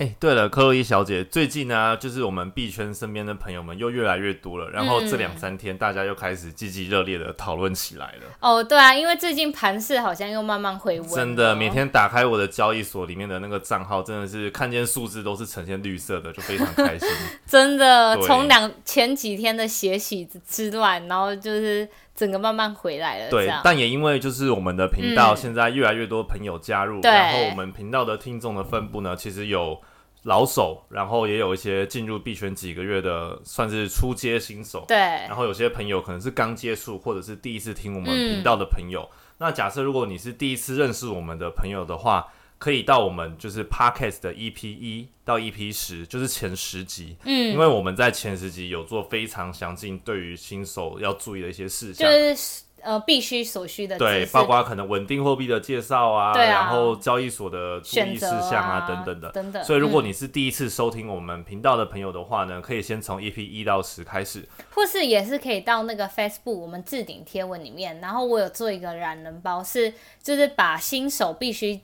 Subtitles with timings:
[0.00, 8.22] 哎，对了，克洛伊小姐，最近呢，就是我们币圈身边的朋友们又越来越多了，然后这两三天大家又开始积极热烈的讨论起来了。
[8.40, 11.10] 哦，对啊，因为最近盘势好像又慢慢回温。
[11.10, 17.06] 真的，每天打开我的交易所里面的那个账号，真的是看见数字都是呈现绿色的，就非常开心。
[17.46, 23.28] 真的，从两前几天的血洗之乱，然后就是整个慢慢回来了。
[23.28, 29.78] 对，但也因为就是我们的频道现在越来越多朋友加入，然后我们频道的听众的分布呢，其实有。
[30.24, 34.84] 老手，然后也有一些进入币圈几个月的，算是初阶新手。
[34.86, 34.96] 对。
[34.96, 39.08] 然后有些朋友可能是刚接触，或者是第一次听我们频道的朋友。
[39.38, 47.16] 那假设如果你是第一次认识我们的朋友的话，可以到我们就是 Podcast 的 EP 一到 EP 十，就是前十集。
[47.24, 47.52] 嗯。
[47.52, 52.10] 因为我们在前十集有做非常详尽对于新手要注意的一些事项。
[52.10, 52.64] 就是。
[52.82, 59.62] 呃，必须所需的对，包括可能稳定货币的介绍啊，然后交易所的注意事项啊，等等的，等等。
[59.64, 69.92] 所以，如果你是第一次收听我们频道的朋友的话呢，可以先从 EP 一到十开始，或是也是可以到那个 Facebook 我们置顶贴文里面，然后我有做一个懒人包，是
[70.22, 71.80] 就是把新手必须。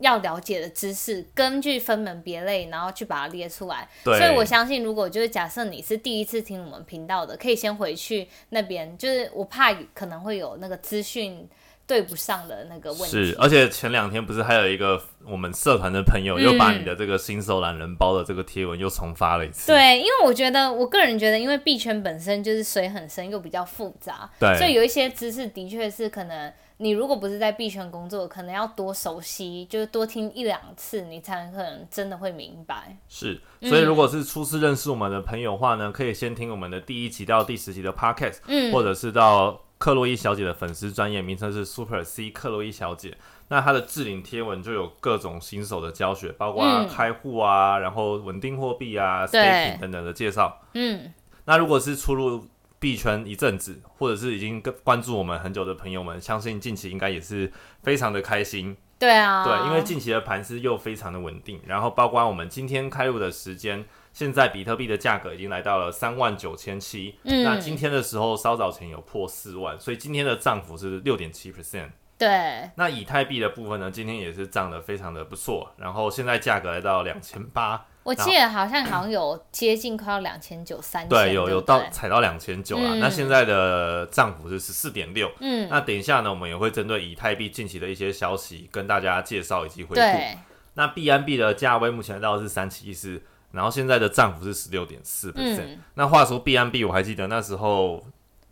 [0.00, 3.88] 要了解的知识，根据分门别类，然后去把它列出来。
[4.02, 8.96] 所以我相信，如果就是假设你是第一次听我们频道的，可以先回去那边。
[8.96, 11.46] 就是我怕可能会有那个资讯
[11.86, 13.10] 对不上的那个问题。
[13.10, 19.70] 是，而且前两天不是还有一个我们社团的朋友又把你的这个新手懒人包的这个贴文又重发了一次。
[19.70, 26.50] 对，因为我觉得我个人觉得，因为币圈本身就是水很深又比较复杂，对，所以有一些知识的确是可能。
[26.82, 32.96] 你如果不是在币圈工作，可能要多熟悉，就是多听一两次，你才能可能真的会明白。
[33.06, 43.14] 是，所以如果是初次认识我们的朋友话呢，可以先听我们的第一集到第十集的 podcast，嗯，或者是到克洛伊小姐的粉丝专业名称是 Super C 克洛伊小姐，
[43.48, 50.62] 那她的置顶贴文就有各种新手的教学，包括开户啊，然后稳定货币啊，staking 等等的介绍。
[50.72, 51.12] 嗯，
[51.44, 52.46] 那如果是出入。
[52.80, 57.52] 币圈一阵子，或者是已经跟关注我们很久的朋友们，相信近期应该也是
[57.82, 58.74] 非常的开心。
[58.98, 67.14] 对啊，对，因为近期的盘势又非常的稳定，然后包括我们今天开入的时间，现在比特币的价格已经来到了三万九千七。
[67.24, 71.90] 嗯，那今天的时候稍早前有破四万，所以今天的涨幅是六点七 percent。
[72.18, 77.86] 对，那以太币的部分呢，今天也是涨得非常的不错，然后现在价格来到两千八。
[78.02, 82.96] 我记得好像好像有接近快要两千九三千，对，有有到踩到两千九了。
[82.96, 85.30] 那现在的涨幅是十四点六。
[85.40, 90.40] 嗯，那等一下呢，我们也会针对以太币近期的一些消息跟大家介绍以及回顾。
[90.74, 93.20] 那币安币的价位目前到是三七一四，
[93.52, 95.76] 然后现在的涨幅是十六点四 percent。
[95.94, 98.02] 那话说币安币，我还记得那时候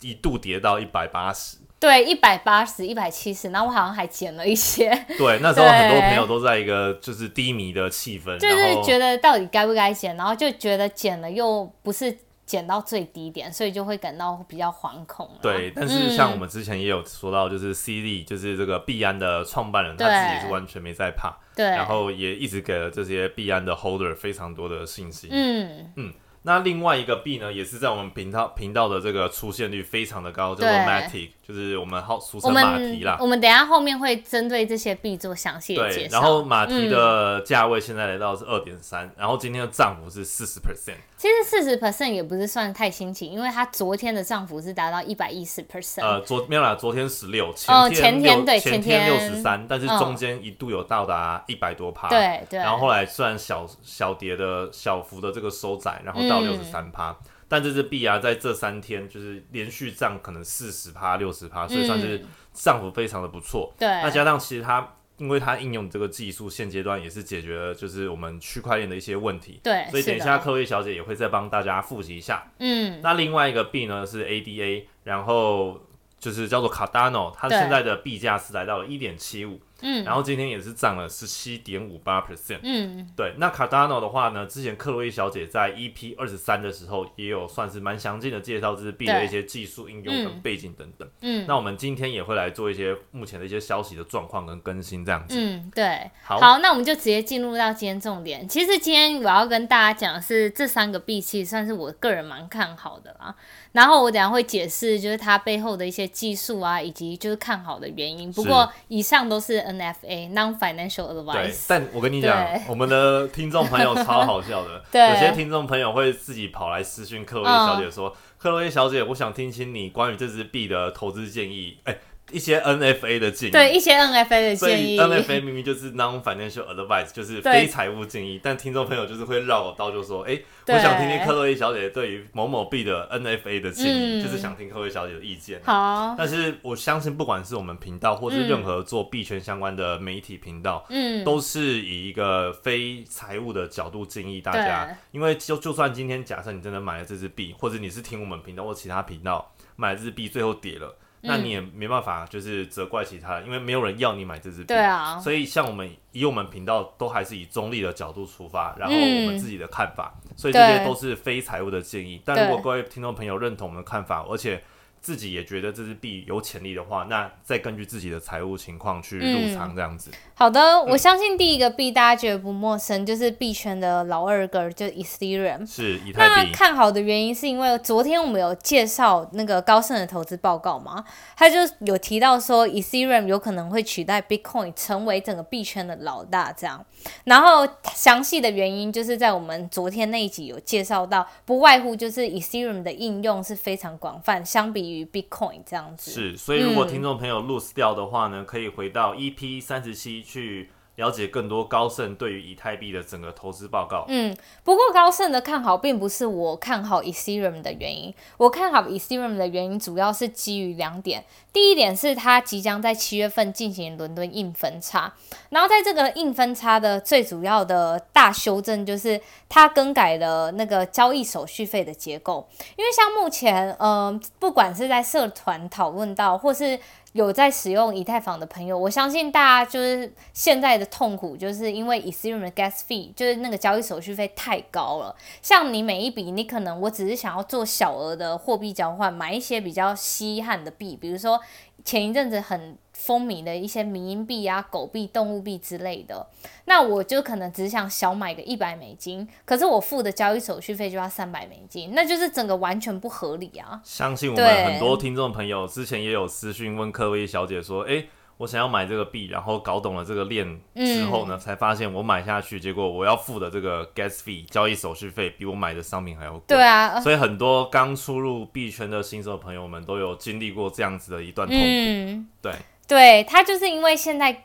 [0.01, 1.57] 一度跌到一百八十。
[1.79, 4.89] 对，一百八十一百七十，然后我好像还减了一些。
[5.17, 12.13] 对，那时候很多朋友都在一个就是低迷的气氛，就是觉得到底该不该减，然后就觉得减了又不是
[12.45, 15.29] 减到最低点，所以就会感到比较惶恐。
[15.41, 25.29] 对，但是像我们之前也有说到，就是 C D，就是这个币安的创办人，他自己是完全没在怕，对，然后也一直给了这些币安的 Holder 非常多的信心。
[25.31, 26.13] 嗯嗯。
[26.43, 33.17] 那另外一个币呢，也是在我们频道频道的这个出现率非常的高，叫做 Matic，就是我们好俗称马蹄啦。
[33.19, 36.19] 我们等下后面会针对这些币做详细的介绍。
[36.19, 40.95] 然后马蹄的价位现在来到是二点三，然后今天的涨幅是四十 percent。
[41.17, 46.01] 其实四十 percent 也不是算太新奇，因为它昨天的涨幅是达到一百一十 percent。
[46.01, 52.07] 呃，昨没有啦，昨天十六，前天对前天六十三，但是中间一度有到达一百多趴。
[52.07, 52.57] 对对。
[52.59, 57.17] 然后后来虽然小小跌的小幅的这个收窄，然后到六十三趴，
[57.47, 62.23] 但这只币啊，在这三天就是连续涨可能四十趴、六十趴，所以算是
[62.53, 63.73] 涨幅非常的不错。
[63.77, 63.87] 对。
[63.87, 64.95] 那加上其实它。
[65.19, 69.59] 因为它应用这个技术，现阶段也是解决了就是我们区块链的一些问题。
[69.61, 72.49] 对，所以等一下科威小姐也会再帮大家复习一下。
[72.59, 75.77] 嗯，那另外一个币呢是 ADA，然后
[76.17, 79.59] 就是叫做 Cardano，它现在的币价是来到了一点七五。
[79.81, 82.59] 嗯，然后今天也是涨了十七点五八 percent。
[82.63, 83.33] 嗯，对。
[83.37, 91.09] 那 Cardano 的话呢，之前克洛伊小姐在 EP 二十三的时候也有算是蛮详尽的介绍这支币的一些技术应用跟背景等等。
[91.21, 95.35] 嗯，那我们今天也会来做一些目前的一些消息的状况跟更新这样子。
[95.37, 96.11] 嗯，对。
[96.23, 98.45] 好，好，那我们就直接进入到今天重点。
[98.49, 103.33] 其实今天我要跟大家讲的是这三个币，其实算是我个人蛮看好的啦。
[103.71, 108.29] 然后我等下会解释，就是它背后的一些技术啊，以及就是看好的原因。
[108.33, 109.68] 不过以上都是。
[109.77, 114.83] NFA non financial 对 advice。，但我跟你讲，我们的听众朋友超好笑的，
[115.13, 121.97] 有些听众朋友会自己跑来私讯克洛伊小姐说：“克洛伊小姐，我想听清你关于这支币的投资建议，哎、
[122.31, 144.97] 一些 NFA 的建议。”对一些 NFA 的所以建议，NFA 明明就是 non financial advice，就是非财务建议，但听众朋友就是会绕我道，就说：“哎、我想听听克洛伊小姐对于某某币的 NFA 的建议，嗯就是想听克洛伊小姐的意见。”好，但是我相信，不管是我们频道，或是任何做币圈相关的媒体频道，嗯，都是以一个非财务的角度建议大家。
[145.11, 154.67] 因为就就算今天假设你真的买了这支币，或者你是听我们频道或其他频道买了这支币，最后跌了，那嗯你也没办法就是责怪其他人，因为没有人要你买这支笔。
[154.67, 162.21] 对啊，所以像我们以我们频道都还是以中立的角度出发，然后我们自己的看法，所以这些都是非财务的建议。
[162.23, 164.63] 但如果各位听众朋友认同我们的看法，而且
[165.01, 170.11] 自己也觉得这支币有潜力的话，那再根据自己的财务情况去入场，这样子。
[170.33, 175.69] 好的，我相信第一个币大家觉得不陌生，就是币圈的老二哥，就是 Ethereum。
[175.69, 181.03] 是以太那币，看好的原因是因为昨天我们有介绍那个高盛的投资报告嘛，
[181.35, 186.85] 他就有提到说 Ethereum 有可能会取代 Bitcoin 成为整个币圈的老大这样。
[187.25, 196.11] 然后详细的原因就是在我们昨天那一集有介绍到，不外乎就是 Ethereum 的应用是非常广泛，相比于 Bitcoin 这样子。
[196.11, 200.69] 是，所以如果嗯听众朋友 lose 掉的话呢，可以回到 EP 三十七去
[200.99, 204.03] 了解更多高盛对于以太币的整个投资报告。
[204.09, 211.23] 嗯，不过高盛的看好并不是我看好 Ethereum 的原因，我看好 Ethereum 的原因主要是基于两点。
[211.51, 215.11] 第一点是它即将在七月份进行伦敦硬分叉，
[215.49, 226.79] 然后在这个硬分叉的最主要的大修正就是它更改了那个交易手续费的结构，因为像目前，嗯、不管是在社团讨论到，或是
[227.13, 235.15] 有在使用以太坊的朋友，我相信大家就是现在的痛苦，就是因为 Ethereum 的 gas fee，就是那个交易手续费太高了。
[235.41, 241.41] 像你每一笔，你可能我只是想要做小额的货币交换，买一些比较稀罕的币，比如说
[241.83, 246.27] 前一阵子很风靡的一些民营币啊、狗币、动物币之类的，
[246.65, 253.79] 那我就可能只想小买个一百美金，可是我付的交易手续费就要三百美金，那就是整个完全不合理啊。
[253.85, 271.63] 相信我们很多听众朋友之前也有私讯问科威小姐说：“诶，我想要买这个币，然后搞懂了这个链之后呢，才发现我买下去，结果我要付的这个 gas fee 交易手续费比我买的商品还要贵。”对啊，所以很多刚出入币圈的新手朋友们都有经历过这样子的一段痛苦。
[271.65, 272.53] 嗯，对，
[272.89, 274.35] 对，它就是因为现在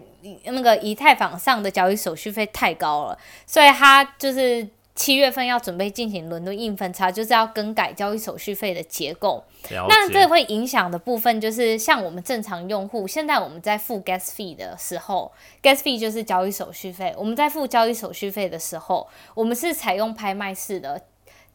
[0.44, 9.42] 那个以太坊上的交易手续费太高了，所以它就是七月份要准备进行伦敦硬分叉，就是要更改交易手续费的结构。
[9.70, 10.26] 那这解。
[10.26, 15.32] 会影响的部分就是像我们正常用户，现在我们在付 gas fee 的时候
[15.62, 17.14] ，gas fee 就是交易手续费。
[17.16, 21.00] 我们在付交易手续费的时候，我们是采用拍卖式的。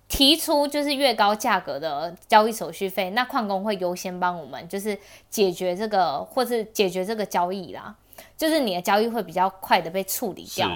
[0.09, 4.97] 提出就是越高价格的交易手续费，那矿工会优先帮我们就是
[5.29, 7.95] 解决这个，或是解决这个交易啦，
[8.35, 10.67] 就是你的交易会比较快的被处理掉。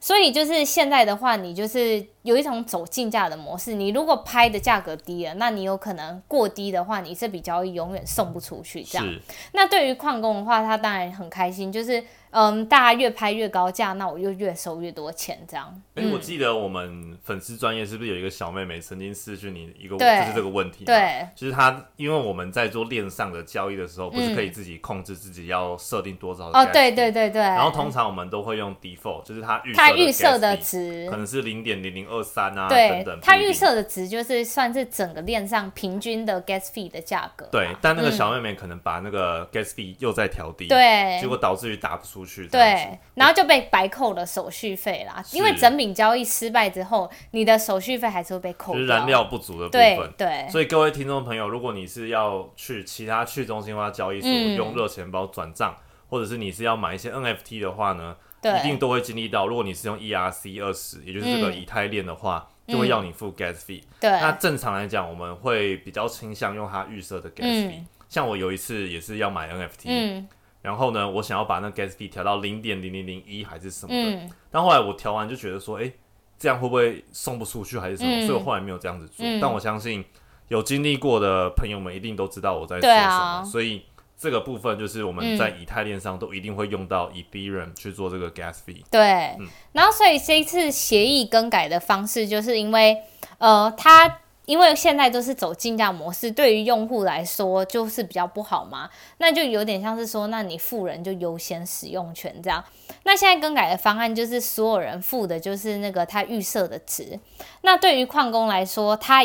[0.00, 3.74] 所以就是现在的话，你就是有一种走竞价的模式。
[3.74, 8.82] 你如果拍的价格低了，那你有可能过低的话，你这笔交易永远送不出去。
[8.82, 9.06] 这样，
[9.52, 15.82] 那对于矿工的话，他当然很开心，就是嗯，大家越拍越高价，那我就越收越多钱，这样。
[15.96, 27.42] 哎、我记得我们粉丝专业是不是有一个小妹妹曾经私讯你一个，对就是这个问题？，对，就是她，因为我们在做链上的交易的时候，不是嗯可以自己控制自己要设定多少的哦，对对对对。
[27.42, 31.08] 然后通常我们都会用 default，就是它预它预设的值。
[31.10, 37.46] 可，能是零点零零二三啊，等对等，，它预设的值就是算是整个链上平均的 gas fee 的价格。
[37.50, 38.20] 对，但那个嗯。
[38.20, 41.18] 小妹妹可能把那个 gas fee 又在调低，，对。
[41.20, 42.19] 结果导致于打不出
[42.50, 45.22] 对，然后就被白扣了手续费啦。
[45.32, 48.80] 因为整笔交易失败之后，你的手续费还是会被扣掉。
[48.80, 50.12] 就是燃料不足的部分。
[50.16, 55.76] 对，所以各位听众朋友，如果你是要去其他去中心化交易所嗯用热钱包转账，
[56.08, 59.46] 或者是你是要买一些 NFT 的话呢，一定都会经历到。
[59.46, 63.82] 如果你是用 ERC 二十，也就是这个嗯以太链的话，就会要你付 gas fee。
[64.00, 67.84] 对，那正常来讲，我们会比较倾向用它预设的 gas 嗯 fee。
[68.08, 70.28] 像我有一次也是要买 NFT，、嗯
[70.62, 75.90] 然后呢，我想要把那 gas fee 调到零点零零零一还是什么的，嗯但后来我调完就觉得说，哎、
[76.38, 78.10] 这样会不会送不出去还是什么？
[78.10, 79.24] 嗯所以我后来没有这样子做。
[79.24, 80.04] 嗯但我相信
[80.48, 83.82] 有经历过的朋友们一定都知道我在说什么，啊所以
[84.18, 88.82] 这个部分就是我们嗯在以太链上都一定会用到 Ethereum 去做这个 gas fee。
[88.90, 89.00] 对。
[89.38, 92.98] 嗯然后，所以这一次协议更改的方式，就是因为
[93.38, 94.18] 呃，它
[94.50, 102.64] 因为现在都是走竞价模式，对于用户来说就是比较不好嘛，那就有点像是说，那你富人就优先使用权这样。
[103.04, 107.20] 那现在更改的方案就是所有人付的就是那个他预设的值。
[107.60, 109.24] 那对于矿工来说，他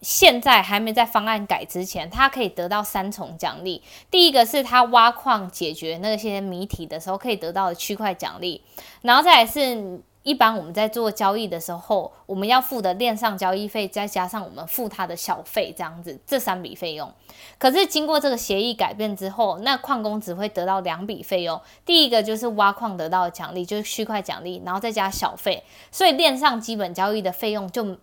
[0.00, 3.82] 现在还没在方案改之前，他可以得到三重奖励。
[4.10, 8.62] 第一个是他挖矿解决那些谜题的时候可以得到的区块奖励，
[9.02, 10.00] 然后再来是。
[10.22, 17.12] 一般我们在做交易的时候，我们要付的链上交易费，再加上我们付他的小费，这样子这三笔费用。
[17.58, 21.60] 可是经过这个协议改变之后，那矿工只会得到两笔费用。
[21.84, 27.96] 第一个就是挖矿得到的奖励，就是区块奖励，然后再加小费，所以链上基本交易的费用就。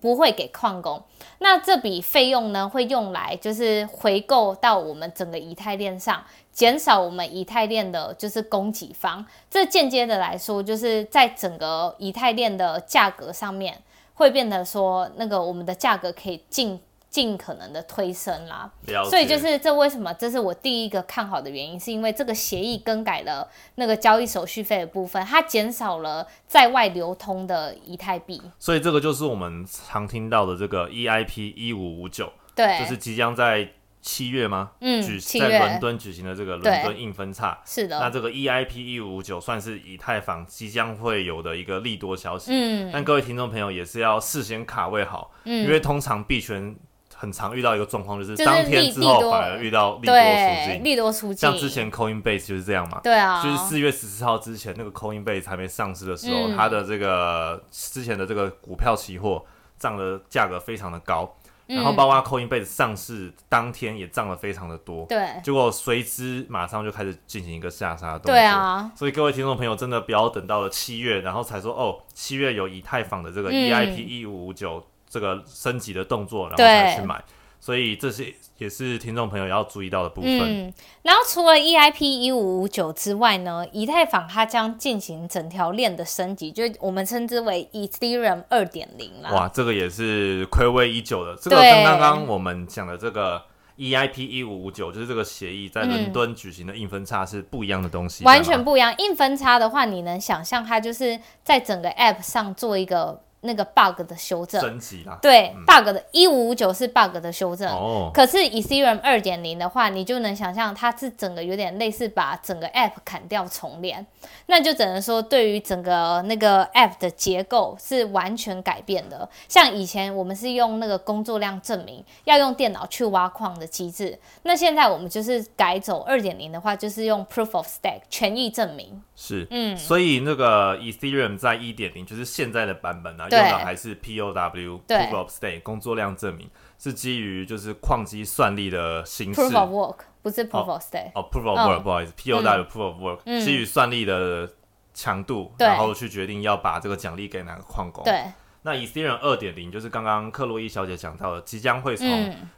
[0.00, 1.02] 不会给矿工，
[1.38, 6.22] 那这笔费用呢，会用来就是回购到我们整个以太链上，
[6.52, 9.24] 减少我们以太链的就是供给方。
[9.48, 13.82] 这间接的来说，就是在整个以太链的价格上面，
[14.14, 16.78] 会变得说那个我们的价格可以进。
[17.10, 18.70] 尽可能的推升啦，
[19.10, 28.40] 所以就是这为什么这是我第一个看好的原因，是因为这个协议更改了那个交易手续费的部分，它减少了在外流通的以太币。
[28.60, 33.68] 所以这个就是我们常听到的这个 EIP 一五五九，对，就是即将在
[34.00, 34.70] 七月吗？
[34.80, 37.98] 嗯，举在伦敦举行的这个伦敦硬分叉，是的。
[37.98, 42.52] 那这个 EIP 一五五九算是以太坊即将会有的一个利多消息。
[42.54, 46.76] 嗯，但各位听众朋友也是要事先卡位好，嗯，因为通常币圈。
[47.20, 51.36] 很常遇到一个状况，就是当天之后反而遇到利多出境，利多出境。
[51.36, 59.44] 像之前 Coinbase 就是这样嘛，对啊，就是四月十四号之前，那个 Coinbase 还没上市的时候，它的这个之前的这个股票期货
[59.78, 61.30] 涨的价格非常的高，
[61.66, 74.82] 然后包括 Coinbase 上市当天也涨了非常的多，对，结果随之马上就开始进行一个下杀的动作，对啊，所以各位听众朋友真的不要等到了七月，然后才说哦，七月有以太坊的这个 EIP 一五五九。
[75.10, 77.20] 这个升级的动作，然后才去买，
[77.58, 80.40] 所以这些也是听众朋友要注意到的部分。
[80.40, 89.34] 嗯，然后除了 EIP 一五五九之外呢，以太坊它将进行整条链的升级，就我们称之为 Ethereum 二点零了。
[89.34, 93.42] 哇，这个也是暌违已久的，这个跟刚刚我们讲的这个
[93.76, 98.94] EIP 一五五九，就是这个协议在伦敦举行的硬分叉是不一样的东西，完全不一样。
[98.98, 103.22] 硬分叉的话，你能想象它就是在整个 App 上做一个。
[103.42, 105.18] 那个 bug 的修正，升级啦。
[105.22, 107.68] 对，bug 的一五五九是 bug 的修正。
[107.70, 108.10] 哦。
[108.12, 114.06] 可是 Ethereum 二点零的话，你就能想象它是整个有点类似把整个 app 砍掉重连，
[114.46, 119.26] 那就只能说对于整个那个 app 的结构是完全改变的。
[119.48, 129.02] 像以前我们是用那个工作量证明，要用电脑去挖矿的机制，那现在我们就是改走二点零的话，就是用 proof of stake 权益证明。
[129.16, 129.74] 是，嗯。
[129.76, 133.28] 所以那个 Ethereum 在一点零就是现在的版本啊。
[133.30, 139.40] 用的还是 POW Proof of Stake 工作量证明，是基于就是矿机算力的形式。
[139.40, 144.50] Proof of Work 不是 Proof of Stake 哦，Proof of Work 不好意思，POW Proof of Work 基于算力的
[144.92, 148.04] 强度，然后去决定要把这个奖励给哪个矿工。
[148.04, 148.24] 对，
[148.62, 152.06] 那 Ethereum 二点零就是刚刚克洛伊小姐讲到的，即将会从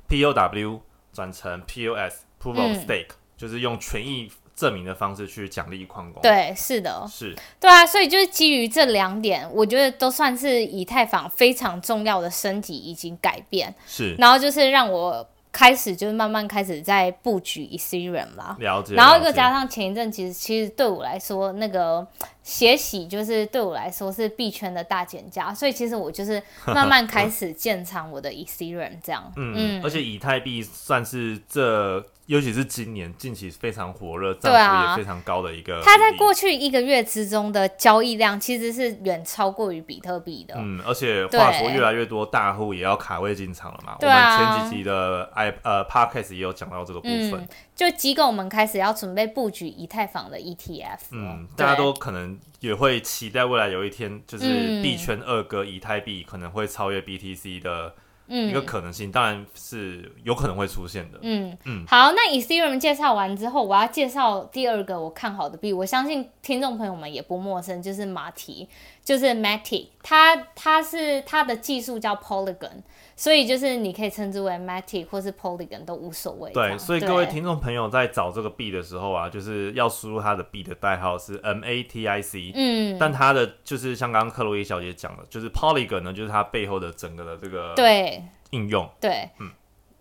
[0.08, 0.80] POW
[1.12, 4.30] 转成 POS Proof of Stake，就是用权益。
[4.62, 7.34] 证明的方式去奖励矿工，对，是的，是。
[7.58, 22.06] 对啊，所以就是基于这两点，我觉得都算是以太坊非常重要的升级以及改变，是，然后就是让我开始就是慢慢开始在布局 Ethereum 啦，了解，然后又加上前一阵其实其实对我来说那个。
[22.42, 29.30] 血洗就是对我来说是币圈的大减价，所以其实我就是 慢慢开始建仓我的 Ethereum 这样。
[29.36, 35.80] 嗯，而且以太币算是这，尤其是今年近期非常火热，涨幅也非常高的一个。
[35.84, 40.54] 它在过去一个月之中的交易量其实是远超过于比特币的。
[40.58, 43.96] 嗯，而且话说越来越多大户也要卡位进场了嘛。
[44.00, 47.48] 我们前几集的 i 呃 Podcast 也有讲到这个部分。
[47.82, 57.92] 就机构们开始要准备布局以太坊的 ETF，嗯，大家都可能也会期待未来有一天，就是币圈二哥以太币可能会超越 BTC 的
[58.28, 61.18] 一个可能性，当然是有可能会出现的。
[61.22, 68.68] 嗯嗯，好，那 Ethereum 介绍完之后，我要介绍第二个我看好的币，我相信听众朋友们也不陌生，就是马蹄，
[69.04, 72.82] 就是 Matic，它它是它的技术叫 Polygon。
[73.22, 76.50] 所以就是你可以称之为 Matic 或是 Polygon 都无所谓。
[76.50, 82.50] 对，所以各位听众朋友在找这个币的时候啊，就是要输入它的币的代号是 Matic。
[82.56, 82.96] 嗯。
[82.98, 88.90] 但它的就是像刚刚克洛伊小姐讲的，就是 Polygon 呢，就是它背后的整个的这个对应用。
[89.00, 89.30] 对。
[89.38, 89.52] 嗯。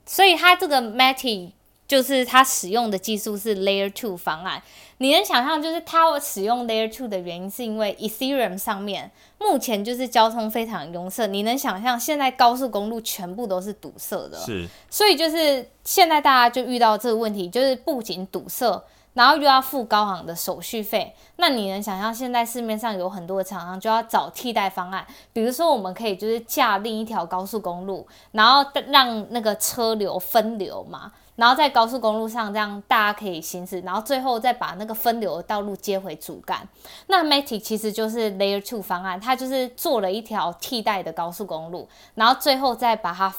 [0.04, 1.52] 所以它这个 Matic。
[1.92, 4.64] 就是它使用的技术是 Layer Two 方案。
[5.00, 11.28] 你能想象，就是它使用 Layer Two 的原因，是因为 Ethereum 上面目前就是交通非常拥塞。
[11.28, 18.82] 你能想象，现在高速公路全部都是堵塞的，是，所以就是现在大家就遇到这个问题，就是不仅堵塞。
[19.14, 36.70] 然后又要付高昂的手续费，那你能想象现在市面上有很多的厂商就要找替代方案，比如说我们可以就是架另一条高速公路，然后让那个车流分流嘛，然后在高速公路上这样大家可以行驶，然后最后再把那个分流的道路接回主干。
[37.08, 43.34] 那 Matic 其实就是 Layer Two 方案，它就是做了一条替代的高速公路，然后最后再把它。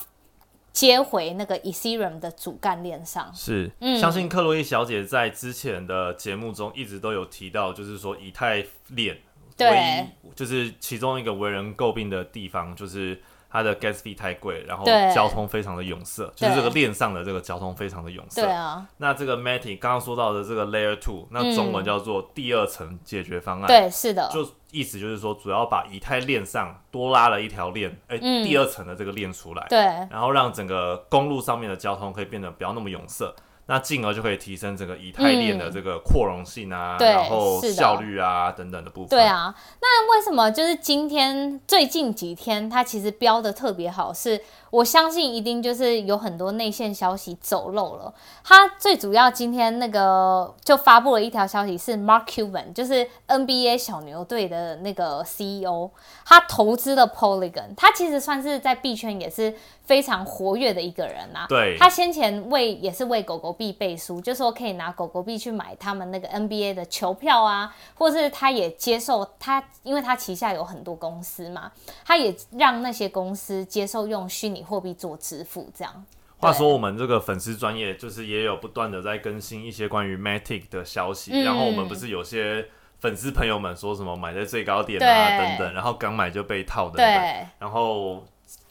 [0.75, 9.19] 接回那个 Ethereum 的主干链上，是，嗯相信克洛伊小姐在之前的节目中一直都有提到，就是说以太链
[9.59, 13.21] 唯一就是其中一个为人诟病的地方，就是。
[13.53, 18.41] 它的 gas fee 太贵，然后交通非常的拥塞，就是这个链上的这个交通非常的拥塞。
[18.41, 18.87] 对啊。
[18.97, 23.67] 那这个 Matic 刚刚说到的这个 Layer Two，那中文叫做第二层解决方案。
[23.67, 24.27] 对，是的。
[24.33, 29.67] 就意思就是说，主要把以太链上多拉了一条链，哎，第二层的这个链出来。
[29.69, 29.79] 对。
[29.79, 33.31] 然后让整个公路上面的交通可以变得不要那么拥塞。
[33.73, 39.09] 那进而就可以提升整个以太链的这个扩容性啊，然后效率啊等等的部分。
[39.09, 44.13] 对啊，那为什么就是今天最近几天它其实标的特别好？
[44.13, 44.39] 是
[44.73, 48.13] 我相信一定就是有很多内线消息走漏了。
[48.43, 55.91] 他最主要今天那个就发布了一条消息，是 Mark Cuban，就是 NBA 小牛队的那个 CEO，
[56.25, 59.55] 他投资了 Polygon，他其实算是在币圈也是。
[59.85, 71.73] 非常活跃的一个人呐，对，他先前为也是为狗狗币背书，就说可以拿狗狗币去买他们那个 NBA 的球票啊，或是他也接受他，因为他旗下有很多公司嘛，
[72.07, 75.71] 他也让那些公司接受用虚拟货币做支付。
[75.75, 76.05] 这样，
[76.39, 82.67] 话说我们这个粉丝专业就是也有不断的在更新一些关于 Matic 的消息，然后我们不是有些
[83.01, 88.25] 粉丝朋友们说什么买在最高点啊等等，然后刚买就被套的，对，然后。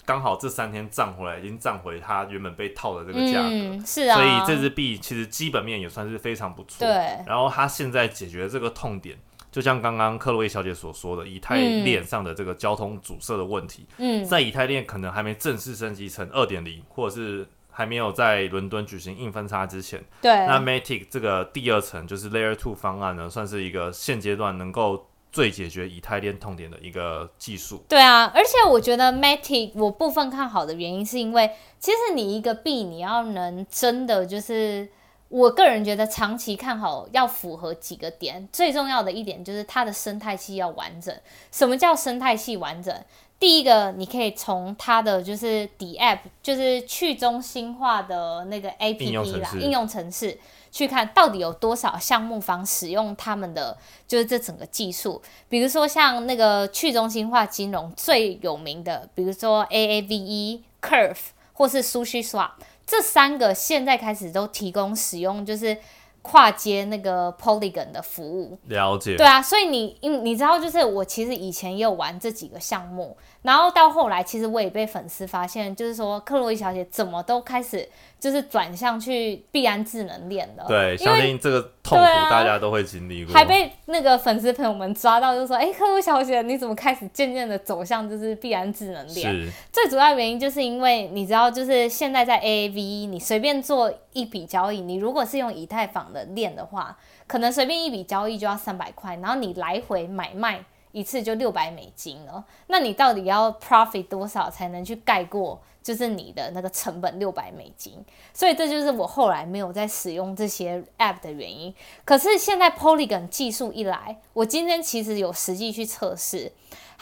[0.03, 6.79] 刚好这三天涨回来，已经涨回它原本被套的这个价格，是啊，所以这支币其实基本面也算是非常不错。
[6.79, 9.15] 对，然后它现在解决这个痛点，
[9.51, 25.07] 就像刚刚克洛伊小姐所说的，以太链上的这个交通阻塞的问题，嗯，在以太链可能还没正式升级成二点零，或者是还没有在伦敦举行硬分叉之前，对，那 Matic 这个第二层就是 Layer Two 方案呢，算是一个现阶段能够。
[25.33, 27.81] 最解决以太链痛点的一个技术。
[27.87, 34.89] 对啊，而且我觉得 Matic 我部分看好的原因，是因为其实你一个币你要能真的就是，
[35.31, 41.15] 我个人觉得长期看好要符合几个点，最重要的一点就是它的生态系要完整。
[41.51, 42.93] 什么叫生态系完整？
[43.39, 50.37] 第一个，你可以从它的就是底 App，就是去中心化的那个 APP 啦，应用程式。
[50.73, 61.17] 去看到底有多少项目方使用他们的就是这整个技术，比如说像那个去中心化金融最有名的，比如说 AAVE、Curve
[61.51, 62.51] 或是 SushiSwap
[62.91, 65.77] 这三个现在开始都提供使用就是
[66.21, 68.59] 跨接那个 Polygon 的服务。
[68.65, 69.15] 了解。
[69.15, 73.15] 对啊，所以你你你知道就是我其实以前也有玩这几个项目。
[73.43, 77.87] 然后到后来，其实我也被粉丝发现，就是说克洛伊小姐怎么都开始
[78.21, 80.63] 就是转向去必安智能链的。
[80.67, 83.33] 对，相信这个痛苦大家都会经历过。
[83.33, 89.51] 还被那个粉丝朋友们抓到，就说：“哎，克洛伊小姐，你怎么开始渐渐的走向就是必安智能链？”。
[89.73, 100.63] 最主要原因就是因为你知道，就是现在在 AAV，你随便做一笔交易，你如果是用以太坊的链的话，可能随便一笔交易就要三百块，然后你来回买卖。
[100.93, 108.03] 一次就六百美金了，那你到底要 profit 多少才能去盖过，就是你的那个成本六百美金？
[108.33, 111.73] 所以这就是我后来没有在使用这些 app 的原因。
[112.05, 116.51] 可是现在 Polygon 技术一来，我今天其实有实际去测试。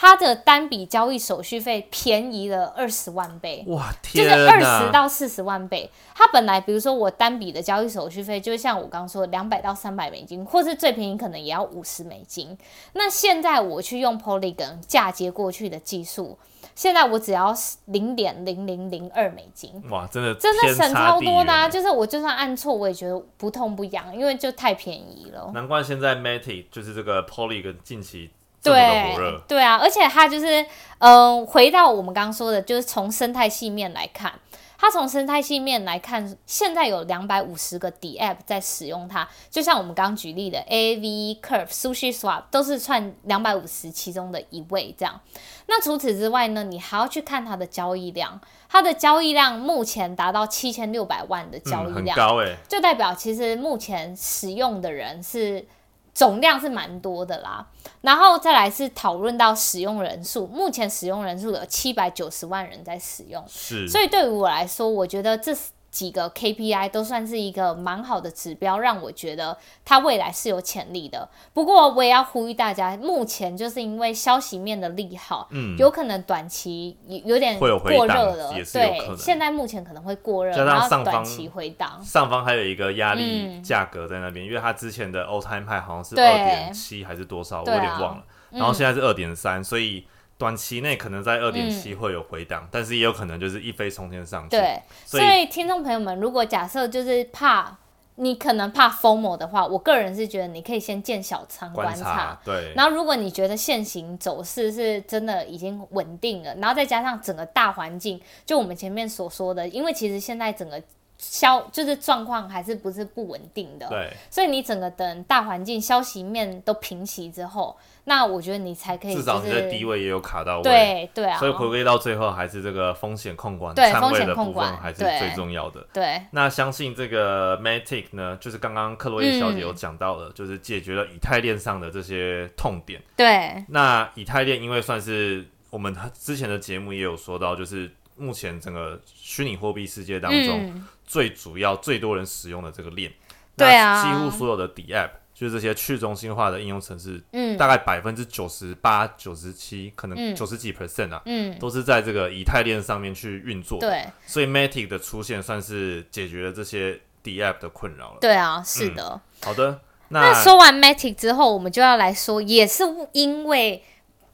[0.02, 5.92] 它的单笔交易手续费便宜了二十万倍，哇，就是二十到四十万倍。
[6.16, 12.58] 它本来比如说我单笔的交易手续费，就像我刚刚说两百到三百美金，或是最便宜可能也要五十美金。
[12.94, 16.38] 那现在我去用 Polygon 嫁接过去的技术，
[16.76, 17.54] 现在我只要
[17.86, 21.68] 零点零零零二美金，哇，真的真的省超多的啊！
[21.68, 25.52] 就是我就算按错，我也觉得不痛不痒，因为就太便宜了。
[25.54, 28.32] 难怪现在 Matic 就是这个 Polygon 近期。
[28.62, 29.16] 对
[29.48, 30.66] 对啊，而且它就是，
[30.98, 34.34] 嗯，回到我们刚刚说的，就是从生态系面来看，
[34.82, 45.20] 它从生态系面来看，现在有两百五十个 DApp 在使用它，就像我们刚刚举例的 AAV、Curve、Sushi Swap 都是串两百五十其中的一位这样。
[45.68, 48.40] 那除此之外呢，你还要去看它的交易量，
[48.70, 55.68] 它的交易量目前达到七千六百万的交易量，很高哎，就代表其实目前使用的人是。
[56.14, 57.66] 总量是蛮多的啦，
[58.02, 65.70] 然后再来是讨论到使用人数，目前使用人数有七百九十万人在使用，是，所以对于我来说，我觉得这是。
[65.92, 71.28] 几个 KPI 都算是一个蛮好的指标，让我觉得它未来是有潜力的。
[71.54, 77.68] 不过我也要呼吁大家，目前就是因为消息面的利好，嗯，有可能短期有点过
[78.08, 82.00] 热了，对，现在目前可能会过热，然后短期回档。
[82.04, 90.06] 上方还有一个压力价格在那边，因为它之前的 All Time High 好像是二点七还是多少，我有点忘了，然后现在是二点三，所以。
[90.40, 94.52] 短期内可能在二点七会有回档，但是也有可能就是一飞冲天上去。
[94.52, 97.78] 对，所以听众朋友们，如果假设就是怕
[98.16, 102.40] 你可能怕疯魔的话，我个人是觉得你可以先建小仓观察。
[102.46, 102.72] 对。
[102.74, 110.82] 然后如果你觉得现行走势是真的已经稳定了，然后再加上整个大环境，就我们前面所说的，因为其实现在整个
[111.18, 113.90] 消就是状况还是不是不稳定的。
[113.90, 114.10] 对。
[114.32, 117.76] 所以你整个等大环境消息面都平息之后。
[118.10, 125.86] 那我觉得你才可以，至少你的低位也有卡到位，对对啊，所以回归到最后还是这个风险控管，对风险控管还是最重要的。
[125.94, 133.00] 对，那相信这个 Matic 呢，就是刚刚克洛伊小姐有讲到的，就是解决了以太链上的这些痛点。
[133.16, 143.12] 对，那以太链因为算是我们之前的节目也有说到，就是目前整个虚拟货币世界当中最主要、最多人使用的这个链，
[143.56, 145.12] 对啊，几乎所有的底 App。
[145.40, 153.80] 就是这些去中心化的应用程式，嗯，大概百分之九十八、九十七，可能九十几 percent 啊，嗯，都是在这个以太链上面去运作。
[153.80, 158.18] 对，所以 Matic 的出现算是解决了这些 D App 的困扰了。
[158.20, 159.22] 对啊，是的。
[159.42, 163.82] 好的，那说完 Matic 之后，我们就要来说，也是因为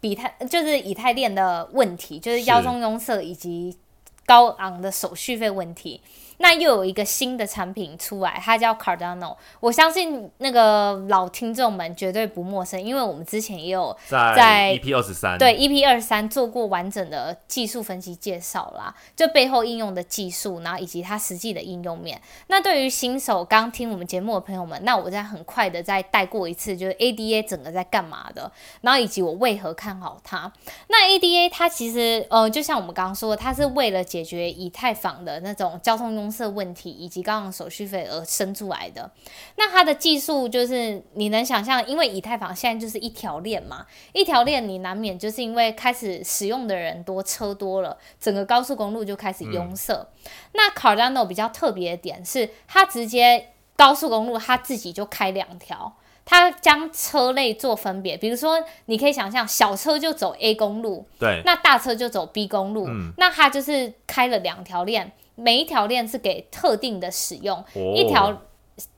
[0.02, 3.78] 比太就是以太链的问题，就是腰中拥塞以及
[4.26, 6.02] 高昂的手续费问题。
[6.38, 9.36] 那又有一个新的产品出来，它叫 Cardano。
[9.60, 22.22] 我相信那个老听众们绝对不陌生，因为我们之前也有在 EP 二十三对 EP 二十三做过完整的技术分析介绍啦，就背后应用的技术，然后以及它实际的应用面。
[22.48, 30.52] 那对于新手刚听我们节目的朋友们，那我再很快的再带过一次，就是 ADA 整个在干嘛的，然后以及我为何看好它。
[30.90, 36.25] 那 ADA 它其实呃，就像我们刚刚说的，它是为了解决以太坊的那种交通用。
[36.26, 39.12] 公社问题以及高昂手续费而生出来的，
[39.58, 50.08] 那它的技术就是你能想象，因为以太坊现在就是一条链嘛，一条链你难免就是因为开始使用的人多，车多了，整个高速公路就开始拥塞。
[50.54, 65.12] 那 Cardano 比较特别的点是，它直接高速公路它自己就开两条，它将车类做分别，比如说你可以想象小车就走 A 公路，对，那大车就走 B 公路，那它就是开了两条链。
[65.36, 68.42] 每一条链是给特定的使用，一条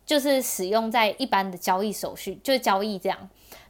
[0.06, 3.18] 就是使用在一般的交易手续，就是交易这样。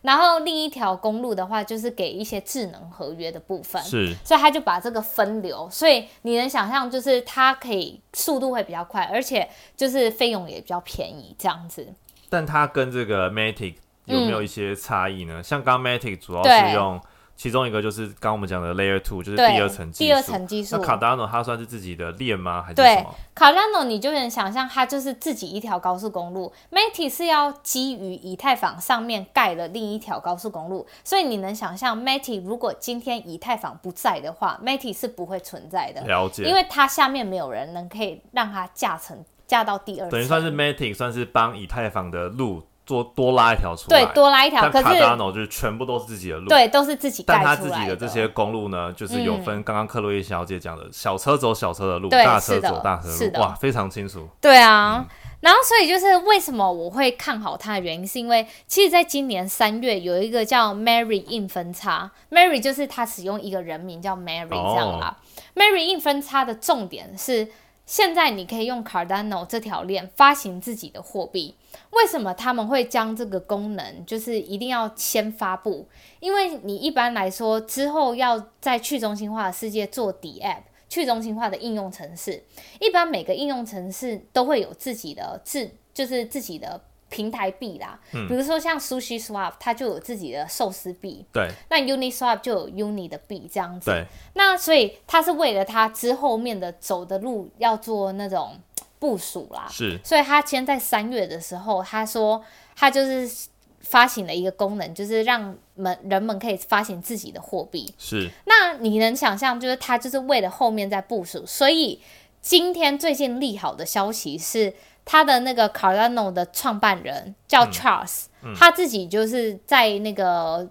[0.01, 3.81] 然后另一条公路的话，就是给一些智能合约的部分。
[3.83, 11.93] 是，所以他就把这个分流，所以你能想象，就是它可以速度会比较快，而且就是费用也比较便宜这样子。
[12.29, 13.75] 但它跟这个 Matic
[14.05, 15.41] 有没有一些差异呢？
[15.41, 17.01] 像刚 Matic 主要是用。
[17.37, 20.07] 其中一个就是刚我们讲的 Layer Two，就是第二层技术。
[20.07, 20.75] 第二层技术。
[20.75, 22.63] 那 Cardano 它算是自己的链吗？
[22.63, 26.51] 还是什么？Cardano 你就能想象，它就是自己一条高速公路。
[26.71, 36.01] Matic 是要基于以太坊上面盖了另一条高速公路，所以你能想象，Matic 如果今天以太坊不在的话，Matic 是不会存在的。
[36.07, 36.43] 了解。
[36.43, 40.09] 因为它下面没有人能可以让它架成架到第二层。
[40.09, 42.63] 等于算是 Matic 算是帮以太坊的路。
[42.87, 44.67] 做多拉一条出来，对，多拉一条。
[44.71, 47.21] 可是 Cardano 就是全部都是自己的路，对，都是自己。
[47.27, 49.61] 但他自己的这些公路呢，就是有分。
[49.63, 54.25] 刚刚克洛伊小姐讲的，小车走小车的路，大车走大车路，哇，非常清楚。
[54.39, 55.05] 对啊，
[55.41, 65.17] 然后所以就是为什么我会看好它的原因，是因为其实在今年三月有一个叫 Mary 硬分叉，Mary 就是他使用一个人名叫 Mary 这样啦。
[65.55, 67.49] Mary 硬分叉的重点是。
[67.87, 71.55] 现在你可以用 Cardano 这条链发行自己的货币。
[71.91, 75.87] 为什么他们会将这个功能就是一定要先发布？
[76.19, 82.43] 因为你一般来说之后要在去中心化的世界做底 App，去中心化的应用程式，
[82.81, 93.89] 一般每个应用程式都会有自己的自就是自己的平台币啦，比如说像 Sushi Swap，它就有自己的寿司币，对，那 Uni Swap 就有 Uni 的币这样子。
[93.89, 98.57] 对，那所以它是为了它之后面的走的路要做那种
[98.99, 102.43] 部署啦，是，所以他先在三月的时候，他说
[102.75, 103.47] 他就是
[103.79, 107.93] 发行了一个功能，就是让们人们可以发行自己的货币。
[107.97, 112.01] 是，那你能想象，就是他就是为了后面在部署，所以
[112.41, 114.73] 今天最近利好的消息是。
[115.09, 118.25] 他的那个 Cardano 的创办人叫 Charles，
[118.57, 120.67] 他自己就是在那个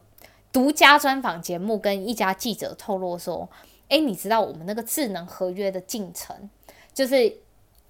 [0.52, 3.48] 独家专访节目跟一家记者透露说
[3.88, 6.50] ：“哎，你知道我们那个智能合约的进程，
[6.92, 7.34] 就是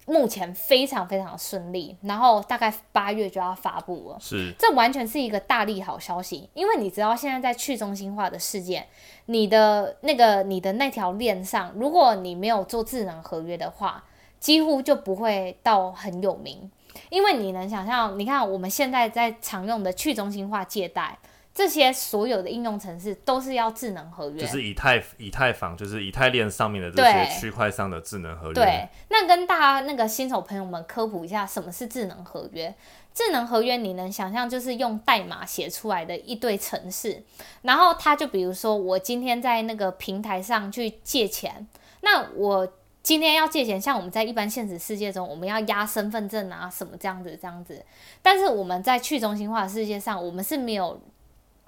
[0.05, 4.17] 目前非常非常顺利，然后大概八月就要发布了。
[4.21, 8.87] 是，这完全是一个大利好消息，因为你知道现在在去中心化的世界，
[9.25, 14.05] 你的那个你的那条链上，如果你没有做智能合约的话。”
[14.39, 16.69] 几乎就不会到很有名，
[17.09, 21.17] 因为你能想象，你看我们现在在常用的去中心化借贷，
[21.53, 28.53] 这些所有的应用程式都是要智能合约，就是以太以太坊，就是以太链上面的这些区块上的智能合约。
[28.53, 32.73] 对，那跟大家那个新手朋友们科普一下，什么是智能合约？
[33.13, 37.23] 智能合约你能想象，就是用代码写出来的一堆程式，
[37.63, 41.67] 然后它就比如说，我今天在那个平台上去借钱，
[42.01, 42.67] 那我。
[43.07, 47.81] 今天要借钱，像我们在一般现实世界中，我们要押身份证啊，什么这样子这样子。
[48.21, 50.99] 但是我们在去中心化的世界上，我们是没有。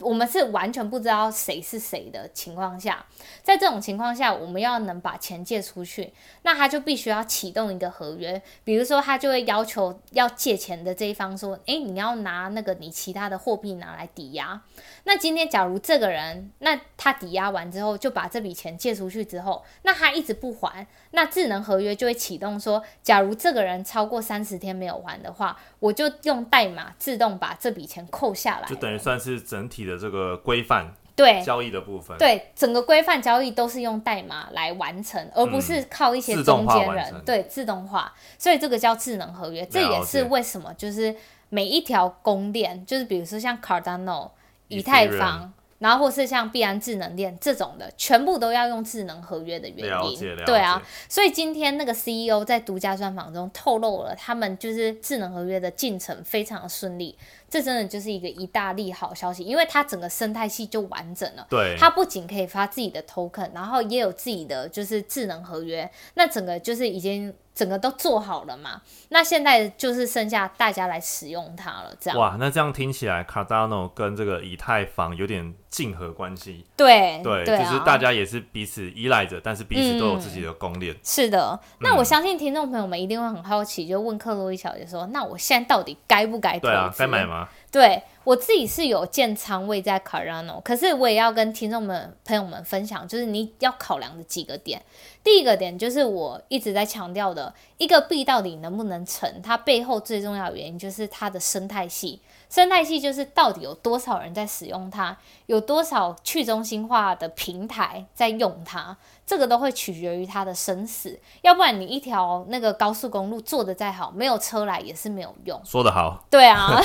[0.01, 3.05] 我们是完全不知道谁是谁的情况下，
[3.43, 8.41] 在这种情况下，我们要能把钱借出去，那他就必须要启动一个合约。
[8.63, 14.61] 比如说，他就会要求要借钱的这一方说：“诶，你要拿那个你其他的货币拿来抵押。”
[15.05, 31.41] 那今天假如这个人，那他抵押完之后就把这笔钱借出去之后，那他一直不还，那智能合约就会启动说：假如这个人超过三十天没有还的话，我就用代码自动把这笔钱扣下来，就等于算是整体的这个规范对。
[31.41, 37.21] 交易的部分，对整个规范交易都是用代码来完成，而不是靠一些中间人。
[37.25, 39.65] 对自动化，所以这个叫智能合约。
[39.65, 41.15] 这也是为什么就是
[41.49, 44.31] 每一条公链，就是比如说像 Cardano、
[44.67, 45.53] 以太坊。
[45.79, 57.17] 然后或是像必安智能链这种的，全部都要用智能合约的原因，对啊，所以今天那个 CEO 在独家专访中透露了，他们就是智能合约的进程非常的顺利，
[57.49, 67.33] 这真的就是一个一大利好消息，因为它整个生态系就完整了，对，它不仅可以发自己的 token，然后也有自己的就是智能合约，那整个就是已经。
[67.55, 68.81] 整个都做好了嘛？
[69.09, 72.17] 那现在就是剩下大家来使用它了，这样。
[72.17, 76.65] 哇，那这样听起来，Cardano 跟这个以太坊有点竞合关系。
[76.77, 80.95] 对对，就是大家也是彼此依赖着，但是彼此都有自己的公链。
[81.03, 86.99] 是的，那我相信听众朋友们一定会很好奇，就问克洛伊小姐说：“那我现在到底该不该投资？
[86.99, 94.81] 该买吗？” uh, 对我自己是有建仓位在 Cardano，可是我也要跟听众们朋友们分享，就是你要考量的几个点。
[95.23, 102.21] 第一个点就是我一直在强调的，一个币到底能不能成，它背后最重要的原因就是它的生态系。
[102.49, 111.19] 生态系就是到底有多少人在使用它，有多少去中心化的平台在用它，这个都会取决于它的生死。
[111.41, 115.61] 要不然你一条那个高速公路做的再好，没有车来也是没有用。
[115.63, 116.81] 说得好，对啊，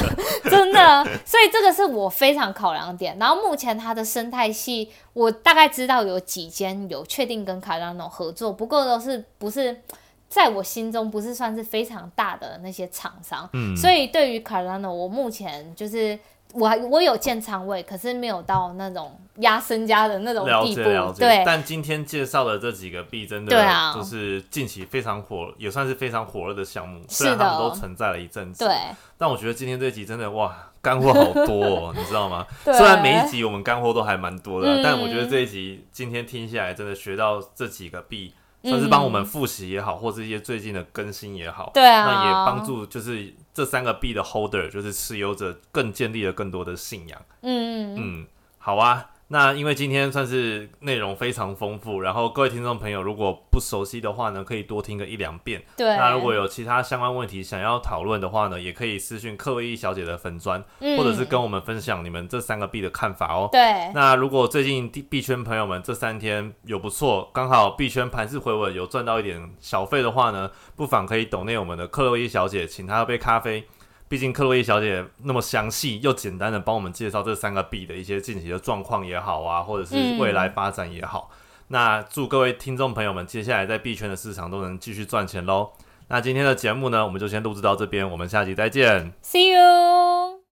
[0.51, 1.05] 真的。
[1.25, 3.17] 所以这个是我非常考量点。
[3.19, 9.81] 然后目前它的生态系，我大概知道有几间有确定跟卡拉诺合作，不过都是不是。
[10.27, 16.19] 在我心中不是算是非常大的那些厂商，嗯，所以对于 Cardano，我目前就是
[16.55, 21.43] 我我有建仓位，可是没有到那种压身家的那种地步，对。
[21.45, 28.75] 但今天介绍的这几个币真的就是近期非常火，也算是非常火热的项目，虽然他们都存在了一阵子，对。
[29.19, 32.47] 但我觉得今天这集真的哇，干货好多，哦，你知道吗？
[32.65, 38.33] 虽然每一集我们干货都还蛮多的，但我觉得这一集今天听下来，真的学到这几个币。
[38.65, 47.23] 算是帮我们复习也好，或者一些最近的更新也好，对啊，那也帮助就是这三个币的 holder，就是持有者更建立了更多的信仰。
[47.43, 48.27] 嗯嗯，
[48.59, 49.11] 好啊。
[49.29, 55.63] 那因为今天算是内容非常丰富，然后各位听众朋友如果不熟悉的话呢，可以多听个一两遍。
[55.77, 55.97] 对。
[55.97, 60.63] 那如果有其他相关问题想要讨论的话呢，也可以私讯克洛伊小姐的粉砖，
[60.99, 63.49] 或者是跟我们分享你们这三个币的看法哦。
[63.51, 63.61] 对。
[63.95, 73.67] 那如果最近币圈朋友们这三天有不错，刚好币圈盘势回稳，有赚到一点小费的话呢，不妨可以抖内我们的克洛伊小姐，请她喝杯咖啡。
[74.09, 81.31] 毕竟克洛伊小姐那么详细又简单的帮我们介绍这三个币的一些近期的状况也好啊，或者是未来发展也好，
[81.69, 85.71] 那祝各位听众朋友们接下来在币圈的市场都能继续赚钱喽。
[86.09, 90.35] 那今天的节目呢，我们就先录制到这边，我们下集再见，See you。